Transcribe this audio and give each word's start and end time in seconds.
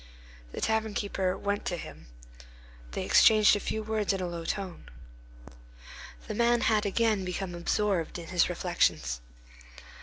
The 0.51 0.61
tavern 0.61 0.95
keeper 0.95 1.37
went 1.37 1.63
to 1.65 1.77
him. 1.77 2.07
They 2.93 3.05
exchanged 3.05 3.55
a 3.55 3.59
few 3.59 3.83
words 3.83 4.13
in 4.13 4.19
a 4.19 4.25
low 4.25 4.45
tone. 4.45 4.85
The 6.27 6.33
man 6.33 6.61
had 6.61 6.87
again 6.87 7.23
become 7.23 7.53
absorbed 7.53 8.17
in 8.17 8.29
his 8.29 8.49
reflections. 8.49 9.21